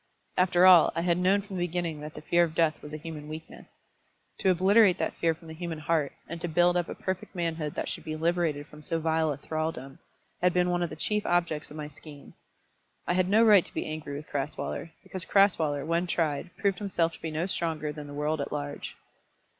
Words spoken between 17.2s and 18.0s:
be no stronger